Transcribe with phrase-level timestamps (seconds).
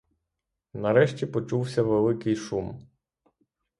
[0.73, 2.87] Нарешті почувся великий шум.